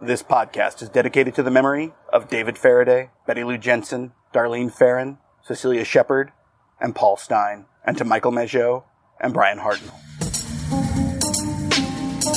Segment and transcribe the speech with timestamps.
[0.00, 5.18] This podcast is dedicated to the memory of David Faraday, Betty Lou Jensen, Darlene Ferrin,
[5.42, 6.30] Cecelia Shepard,
[6.80, 8.84] and Paul Stine, and to Michael Mageau
[9.20, 9.98] and Bryan Hartnell.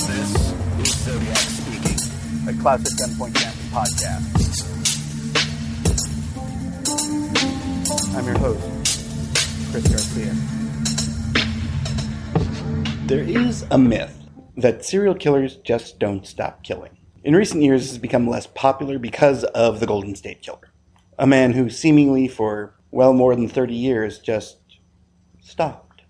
[0.08, 4.26] This is Zodiac speaking, a classic gunpoint gambling podcast.
[8.16, 8.66] I'm your host,
[9.70, 10.34] Chris Garcia.
[13.06, 14.18] There is a myth
[14.56, 16.98] that serial killers just don't stop killing.
[17.24, 20.72] In recent years, this has become less popular because of the Golden State Killer,
[21.16, 24.58] a man who seemingly for well more than 30 years just
[25.40, 26.02] stopped.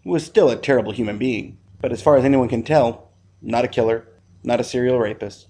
[0.00, 3.10] He was still a terrible human being, but as far as anyone can tell,
[3.42, 4.08] not a killer,
[4.42, 5.48] not a serial rapist,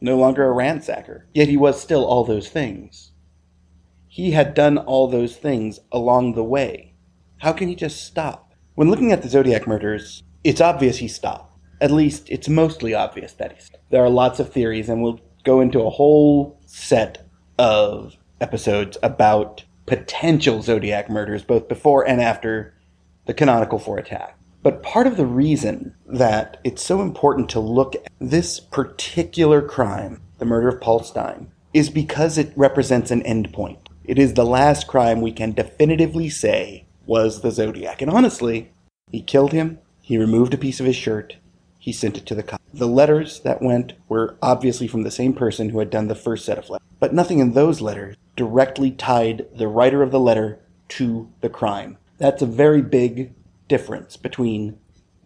[0.00, 1.24] no longer a ransacker.
[1.34, 3.12] Yet he was still all those things.
[4.08, 6.94] He had done all those things along the way.
[7.40, 8.54] How can he just stop?
[8.74, 11.49] When looking at the Zodiac murders, it's obvious he stopped.
[11.80, 13.70] At least it's mostly obvious that he's.
[13.90, 17.26] There are lots of theories, and we'll go into a whole set
[17.58, 22.74] of episodes about potential Zodiac murders, both before and after
[23.26, 24.36] the canonical four attack.
[24.62, 30.20] But part of the reason that it's so important to look at this particular crime,
[30.38, 33.86] the murder of Paul Stine, is because it represents an endpoint.
[34.04, 38.02] It is the last crime we can definitively say was the Zodiac.
[38.02, 38.70] And honestly,
[39.10, 41.36] he killed him, he removed a piece of his shirt,
[41.80, 42.60] he sent it to the cop.
[42.72, 46.44] The letters that went were obviously from the same person who had done the first
[46.44, 50.60] set of letters, but nothing in those letters directly tied the writer of the letter
[50.90, 51.96] to the crime.
[52.18, 53.32] That's a very big
[53.66, 54.78] difference between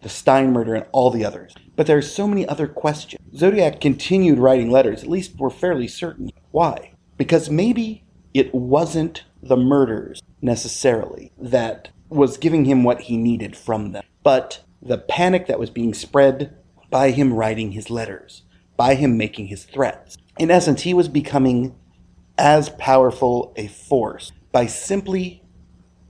[0.02, 1.54] the Stine murder and all the others.
[1.76, 3.20] But there are so many other questions.
[3.36, 6.30] Zodiac continued writing letters, at least we're fairly certain.
[6.52, 6.92] Why?
[7.18, 13.92] Because maybe it wasn't the murders necessarily that was giving him what he needed from
[13.92, 16.54] them, but the panic that was being spread
[16.90, 18.42] by him writing his letters,
[18.76, 20.16] by him making his threats.
[20.38, 21.74] In essence, he was becoming
[22.36, 25.42] as powerful a force by simply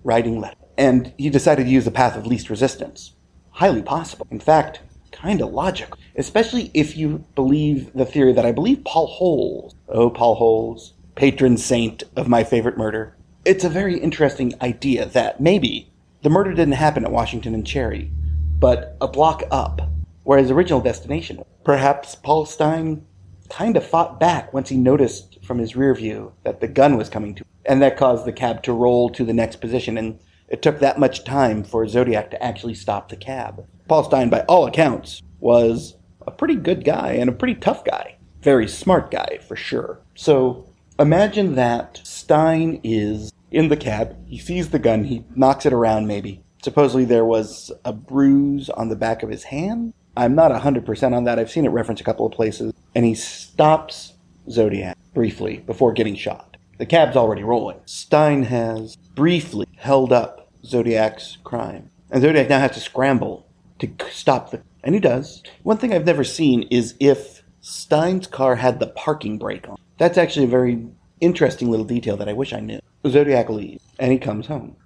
[0.02, 0.58] writing letters.
[0.76, 3.14] And he decided to use the path of least resistance.
[3.50, 4.26] Highly possible.
[4.30, 4.80] In fact,
[5.12, 5.98] kind of logical.
[6.16, 11.56] Especially if you believe the theory that I believe Paul Holes, oh, Paul Holes, patron
[11.56, 15.92] saint of my favorite murder, it's a very interesting idea that maybe
[16.22, 18.10] the murder didn't happen at Washington and Cherry
[18.58, 19.80] but a block up,
[20.22, 21.42] where his original destination.
[21.64, 23.04] Perhaps Paul Stine
[23.50, 27.08] kind of fought back once he noticed from his rear view that the gun was
[27.08, 30.62] coming to, and that caused the cab to roll to the next position, and it
[30.62, 33.66] took that much time for Zodiac to actually stop the cab.
[33.88, 38.16] Paul Stine, by all accounts, was a pretty good guy and a pretty tough guy.
[38.40, 40.00] Very smart guy, for sure.
[40.14, 45.72] So imagine that Stine is in the cab, he sees the gun, he knocks it
[45.72, 49.92] around maybe, Supposedly there was a bruise on the back of his hand.
[50.16, 51.38] I'm not 100% on that.
[51.38, 52.72] I've seen it referenced a couple of places.
[52.94, 54.14] And he stops
[54.48, 56.56] Zodiac briefly before getting shot.
[56.78, 57.80] The cab's already rolling.
[57.84, 61.90] Stine has briefly held up Zodiac's crime.
[62.10, 63.46] And Zodiac now has to scramble
[63.80, 64.62] to stop the.
[64.82, 65.42] And he does.
[65.64, 69.76] One thing I've never seen is if Stine's car had the parking brake on.
[69.98, 70.86] That's actually a very
[71.20, 72.80] interesting little detail that I wish I knew.
[73.06, 74.76] Zodiac leaves, and he comes home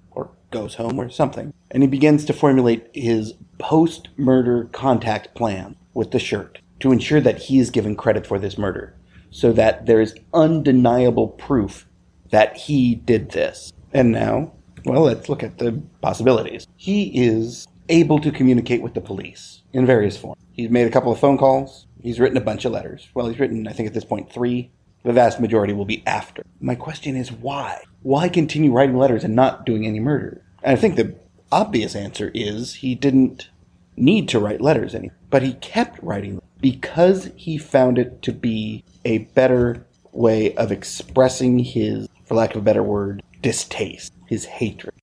[0.51, 1.53] goes home or something.
[1.71, 7.21] And he begins to formulate his post murder contact plan with the shirt to ensure
[7.21, 8.95] that he is given credit for this murder
[9.31, 11.87] so that there is undeniable proof
[12.31, 13.73] that he did this.
[13.93, 14.53] And now,
[14.85, 16.67] well, let's look at the possibilities.
[16.77, 20.41] He is able to communicate with the police in various forms.
[20.53, 21.87] He's made a couple of phone calls.
[22.03, 23.09] He's written a bunch of letters.
[23.15, 24.71] Well, he's written, I think at this point, three.
[25.05, 26.43] The vast majority will be after.
[26.61, 27.83] My question is why?
[28.03, 30.43] Why continue writing letters and not doing any murder?
[30.63, 31.17] And I think the
[31.51, 33.49] obvious answer is he didn't
[33.97, 38.85] need to write letters anymore, but he kept writing because he found it to be
[39.05, 44.95] a better way of expressing his, for lack of a better word, distaste, his hatred.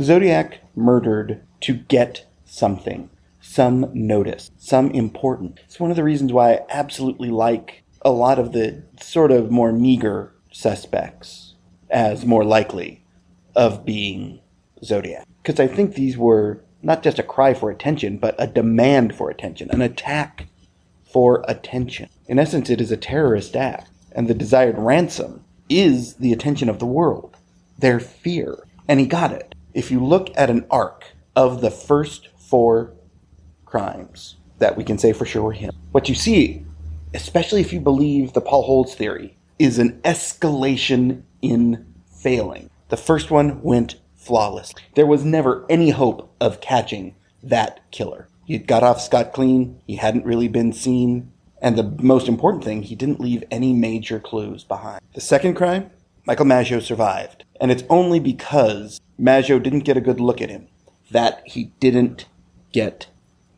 [0.00, 3.08] Zodiac murdered to get something,
[3.40, 5.60] some notice, some importance.
[5.64, 9.50] It's one of the reasons why I absolutely like a lot of the sort of
[9.50, 11.53] more meager suspects
[11.90, 13.04] as more likely
[13.54, 14.40] of being
[14.82, 15.26] Zodiac.
[15.42, 19.30] Because I think these were not just a cry for attention, but a demand for
[19.30, 20.46] attention, an attack
[21.04, 22.08] for attention.
[22.26, 26.78] In essence, it is a terrorist act, and the desired ransom is the attention of
[26.78, 27.36] the world,
[27.78, 28.66] their fear.
[28.86, 29.54] And he got it.
[29.72, 32.92] If you look at an arc of the first four
[33.64, 36.64] crimes that we can say for sure were him, what you see,
[37.14, 42.70] especially if you believe the Paul Holes theory, is an escalation in failing.
[42.88, 44.72] The first one went flawless.
[44.94, 48.28] There was never any hope of catching that killer.
[48.46, 51.30] He got off scot clean, he hadn't really been seen,
[51.60, 55.00] And the most important thing, he didn't leave any major clues behind.
[55.14, 55.90] The second crime,
[56.26, 57.44] Michael Mageau survived.
[57.58, 60.68] And it's only because Mageau didn't get a good look at him
[61.10, 62.26] that he didn't
[62.72, 63.06] get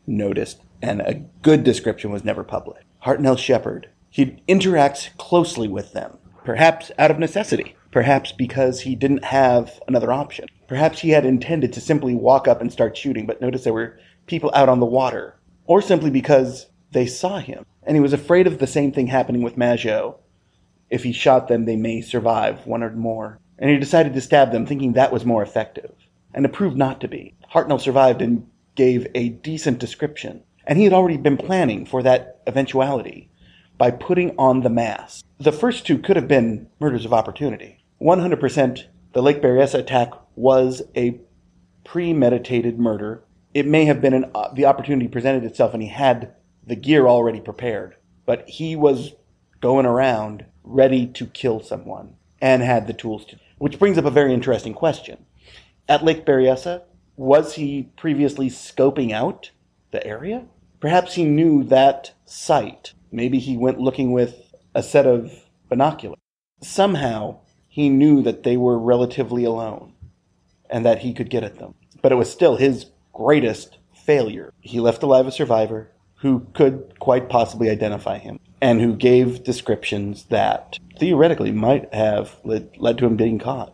[0.05, 0.61] noticed.
[0.81, 2.85] And a good description was never published.
[3.05, 6.17] Hartnell Shepard, he interacts closely with them,
[6.47, 10.47] perhaps out of necessity, perhaps because he didn't have another option.
[10.65, 13.99] Perhaps he had intended to simply walk up and start shooting, but noticed there were
[14.27, 15.35] people out on the water,
[15.65, 19.41] or simply because they saw him and he was afraid of the same thing happening
[19.41, 20.19] with Mageau.
[20.89, 23.39] If he shot them, they may survive one or more.
[23.59, 25.91] And he decided to stab them, thinking that was more effective.
[26.33, 27.35] And it proved not to be.
[27.53, 30.43] Hartnell survived and gave a decent description.
[30.65, 33.29] And he had already been planning for that eventuality
[33.77, 35.25] by putting on the mask.
[35.39, 37.83] The first two could have been murders of opportunity.
[38.01, 41.19] 100% the Lake Berryessa attack was a
[41.83, 43.23] premeditated murder.
[43.53, 46.33] It may have been an, uh, the opportunity presented itself and he had
[46.65, 47.95] the gear already prepared.
[48.25, 49.13] But he was
[49.61, 53.39] going around ready to kill someone and had the tools to.
[53.57, 55.25] Which brings up a very interesting question.
[55.89, 56.83] At Lake Berryessa,
[57.15, 59.51] was he previously scoping out
[59.91, 60.45] the area?
[60.79, 62.93] Perhaps he knew that site.
[63.11, 65.31] Maybe he went looking with a set of
[65.69, 66.19] binoculars.
[66.61, 69.93] Somehow, he knew that they were relatively alone
[70.69, 71.75] and that he could get at them.
[72.01, 74.53] But it was still his greatest failure.
[74.61, 80.25] He left alive a survivor who could quite possibly identify him and who gave descriptions
[80.25, 83.73] that theoretically might have led, led to him being caught.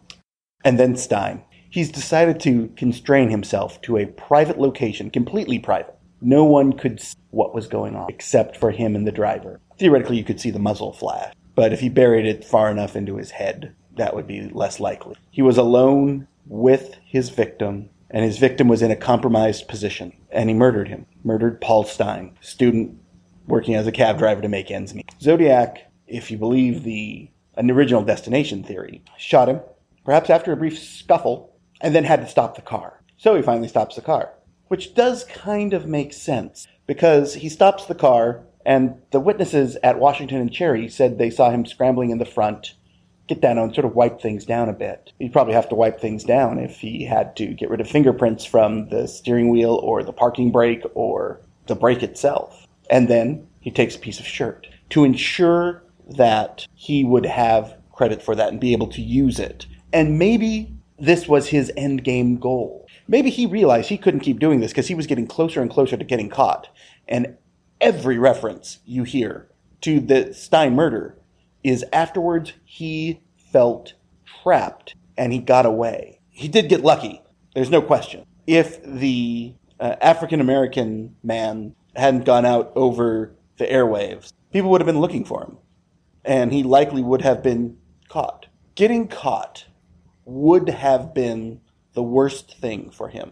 [0.64, 1.44] And then Stine.
[1.70, 5.98] He's decided to constrain himself to a private location, completely private.
[6.24, 9.60] No one could see what was going on except for him and the driver.
[9.78, 13.18] Theoretically, you could see the muzzle flash, but if he buried it far enough into
[13.18, 15.16] his head, that would be less likely.
[15.30, 20.48] He was alone with his victim and his victim was in a compromised position, and
[20.48, 21.08] he murdered him.
[21.24, 23.00] Murdered Paul Stine, student
[23.48, 25.10] working as a cab driver to make ends meet.
[25.20, 29.62] Zodiac, if you believe the an original destination theory, shot him,
[30.06, 33.02] perhaps after a brief scuffle, and then had to stop the car.
[33.18, 34.32] So he finally stops the car,
[34.74, 40.00] which does kind of make sense because he stops the car, and the witnesses at
[40.00, 42.74] Washington and Cherry said they saw him scrambling in the front
[43.28, 45.12] get down and sort of wipe things down a bit.
[45.20, 48.46] He'd probably have to wipe things down if he had to get rid of fingerprints
[48.46, 52.66] from the steering wheel or the parking brake or the brake itself.
[52.90, 55.84] And then he takes a piece of shirt to ensure
[56.18, 59.68] that he would have credit for that and be able to use it.
[59.94, 62.83] And maybe this was his end game goal.
[63.08, 65.98] Maybe he realized he couldn't keep doing this because he was getting closer and closer
[65.98, 66.70] to getting caught.
[67.08, 67.38] And
[67.82, 69.48] every reference you hear
[69.82, 71.18] to the Stine murder
[71.64, 73.94] is afterwards he felt
[74.42, 76.20] trapped and he got away.
[76.30, 77.22] He did get lucky.
[77.54, 78.26] There's no question.
[78.48, 84.88] If the uh, African American man hadn't gone out over the airwaves, people would have
[84.88, 85.58] been looking for him.
[86.26, 87.78] And he likely would have been
[88.08, 88.48] caught.
[88.76, 89.66] Getting caught
[90.26, 91.60] would have been
[91.94, 93.32] the worst thing for him.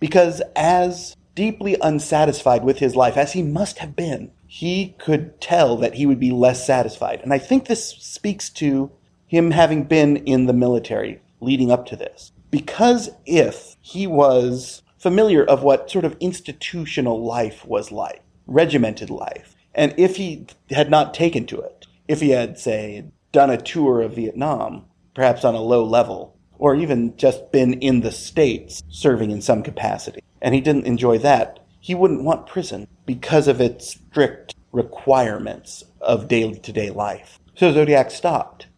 [0.00, 5.76] Because as deeply unsatisfied with his life as he must have been, he could tell
[5.78, 7.20] that he would be less satisfied.
[7.22, 8.90] And I think this speaks to
[9.26, 12.32] him having been in the military leading up to this.
[12.50, 19.56] Because if he was familiar of what sort of institutional life was like, regimented life,
[19.74, 24.02] and if he had not taken to it, if he had, say, done a tour
[24.02, 24.84] of Vietnam,
[25.14, 29.64] perhaps on a low level, or even just been in the States serving in some
[29.64, 35.82] capacity, and he didn't enjoy that, he wouldn't want prison because of its strict requirements
[36.00, 37.40] of day to day life.
[37.56, 38.68] So Zodiac stopped.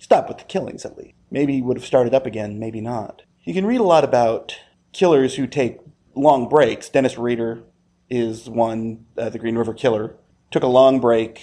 [0.00, 1.12] Stopped with the killings, at least.
[1.30, 3.20] Maybe he would have started up again, maybe not.
[3.42, 4.58] You can read a lot about
[4.94, 5.80] killers who take
[6.14, 6.88] long breaks.
[6.88, 7.62] Dennis Rader
[8.08, 10.16] is one, uh, the Green River Killer.
[10.50, 11.42] Took a long break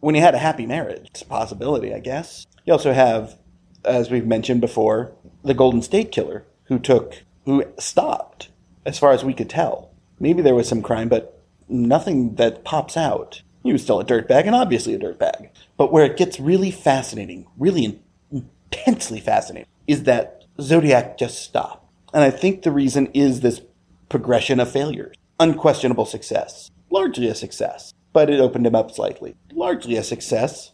[0.00, 1.06] when he had a happy marriage.
[1.06, 2.44] It's a possibility, I guess.
[2.64, 3.38] You also have,
[3.84, 8.48] as we've mentioned before, the Golden State Killer, who took, who stopped,
[8.84, 9.88] as far as we could tell
[10.20, 13.42] maybe there was some crime, but nothing that pops out.
[13.62, 15.50] He was still a dirtbag, and obviously a dirtbag.
[15.76, 21.84] But where it gets really fascinating, really intensely fascinating, is that Zodiac just stopped.
[22.14, 23.60] And I think the reason is this
[24.08, 25.16] progression of failures.
[25.40, 26.70] Unquestionable success.
[26.90, 29.36] Largely a success, but it opened him up slightly.
[29.52, 30.72] Largely a success,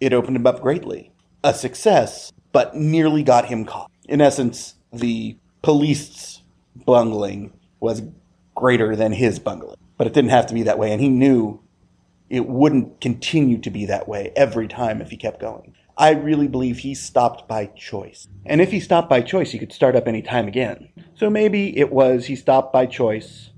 [0.00, 1.12] it opened him up greatly.
[1.44, 3.90] A success, but nearly got him caught.
[4.08, 6.40] In essence, the police's
[6.86, 8.00] bungling was
[8.54, 9.76] greater than his bungling.
[9.98, 11.60] But it didn't have to be that way, and he knew
[12.30, 15.74] it wouldn't continue to be that way every time if he kept going.
[15.98, 18.26] I really believe he stopped by choice.
[18.46, 20.88] And if he stopped by choice, he could start up any time again.
[21.14, 23.50] So maybe it was he stopped by choice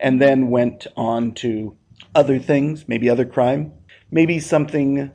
[0.00, 1.76] and then went on to
[2.12, 3.72] other things, maybe other crime,
[4.10, 5.12] maybe something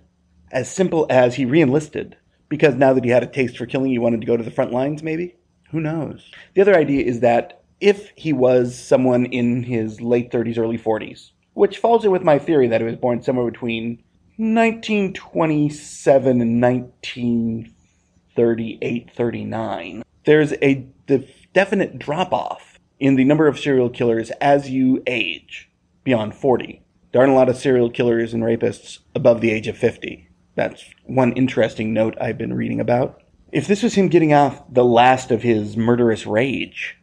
[0.49, 2.15] as simple as he reenlisted
[2.49, 4.51] because now that he had a taste for killing, he wanted to go to the
[4.51, 5.35] front lines, maybe?
[5.71, 6.31] Who knows?
[6.53, 11.31] The other idea is that if he was someone in his late 30s, early 40s,
[11.53, 14.03] which falls in with my theory that he was born somewhere between
[14.37, 23.89] 1927 and 1938, 39, there's a def- definite drop off in the number of serial
[23.89, 25.69] killers as you age
[26.03, 26.83] beyond 40.
[27.11, 30.26] There aren't a lot of serial killers and rapists above the age of 50.
[30.57, 33.21] That's one interesting note I've been reading about.
[33.51, 36.97] If this was him getting off the last of his murderous rage,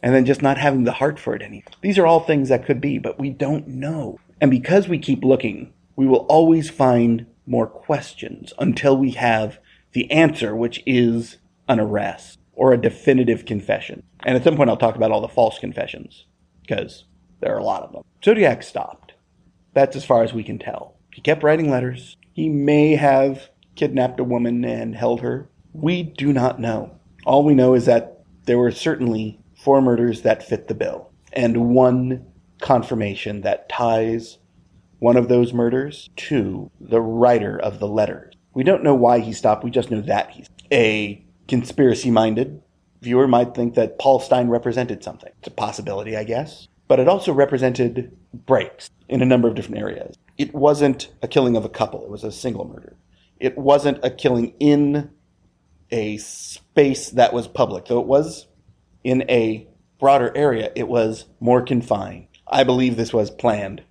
[0.00, 2.64] and then just not having the heart for it anymore, These are all things that
[2.64, 4.20] could be, but we don't know.
[4.40, 9.58] And because we keep looking, we will always find more questions until we have
[9.92, 14.04] the answer, which is an arrest or a definitive confession.
[14.24, 16.26] And at some point, I'll talk about all the false confessions
[16.62, 17.06] because
[17.40, 18.04] there are a lot of them.
[18.24, 19.14] Zodiac stopped.
[19.72, 20.94] That's as far as we can tell.
[21.12, 22.16] He kept writing letters.
[22.34, 25.48] He may have kidnapped a woman and held her.
[25.72, 26.98] We do not know.
[27.24, 31.70] All we know is that there were certainly four murders that fit the bill, and
[31.70, 32.26] one
[32.60, 34.38] confirmation that ties
[34.98, 38.34] one of those murders to the writer of the letters.
[38.52, 42.60] We don't know why he stopped, we just know that he's a conspiracy minded
[43.04, 45.30] viewer might think that Paul Stine represented something.
[45.38, 46.66] It's a possibility, I guess.
[46.88, 50.16] But it also represented breaks in a number of different areas.
[50.36, 52.96] It wasn't a killing of a couple, it was a single murder.
[53.38, 55.10] It wasn't a killing in
[55.90, 58.46] a space that was public, though it was
[59.02, 59.68] in a
[60.00, 62.26] broader area, it was more confined.
[62.46, 63.82] I believe this was planned.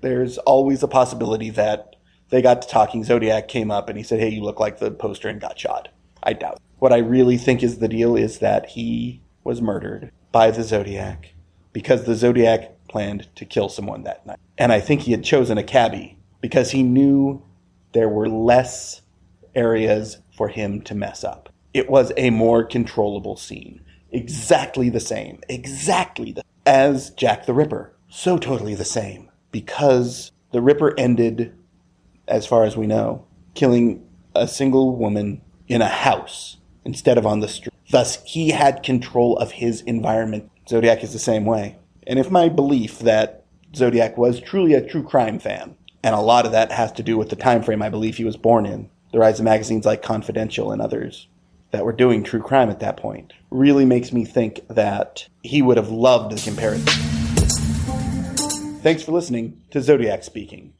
[0.00, 1.96] There's always a possibility that
[2.30, 4.90] they got to talking, Zodiac came up and he said, Hey, you look like the
[4.90, 5.88] poster and got shot.
[6.22, 6.60] I doubt.
[6.78, 11.34] What I really think is the deal is that he was murdered by the Zodiac
[11.72, 14.38] because the Zodiac planned to kill someone that night.
[14.56, 17.42] And I think he had chosen a cabbie because he knew
[17.92, 19.02] there were less
[19.54, 21.52] areas for him to mess up.
[21.74, 23.80] It was a more controllable scene.
[24.10, 25.40] Exactly the same.
[25.48, 27.94] Exactly the as Jack the Ripper.
[28.08, 29.30] So totally the same.
[29.50, 31.54] Because the Ripper ended,
[32.26, 37.40] as far as we know, killing a single woman in a house instead of on
[37.40, 37.72] the street.
[37.90, 40.50] Thus, he had control of his environment.
[40.68, 41.78] Zodiac is the same way.
[42.08, 43.44] And if my belief that
[43.76, 47.18] Zodiac was truly a true crime fan, and a lot of that has to do
[47.18, 50.00] with the time frame I believe he was born in, the rise of magazines like
[50.00, 51.28] Confidential and others
[51.70, 55.76] that were doing true crime at that point, really makes me think that he would
[55.76, 56.86] have loved the comparison.
[58.80, 60.72] Thanks for listening to Zodiac Speaking.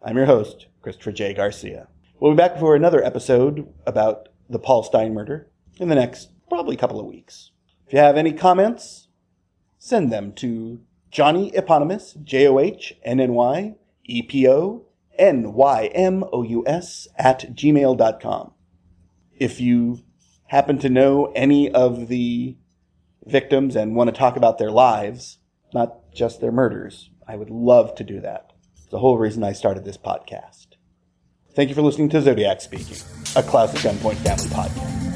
[0.00, 1.34] I'm your host, Christopher J.
[1.34, 1.88] Garcia.
[2.20, 5.48] We'll be back for another episode about the Paul Stine murder
[5.80, 7.50] in the next probably couple of weeks.
[7.88, 9.07] If you have any comments,
[9.78, 10.80] send them to
[11.10, 14.84] Johnny Eponymous, J O H N N Y E P O
[15.18, 18.52] N Y M O U S, at gmail.com.
[19.36, 20.00] If you
[20.46, 22.56] happen to know any of the
[23.26, 25.38] victims and want to talk about their lives,
[25.72, 28.52] not just their murders, I would love to do that.
[28.76, 30.66] It's the whole reason I started this podcast.
[31.54, 32.96] Thank you for listening to Zodiac Speaking,
[33.36, 35.07] a at Gunpoint family podcast.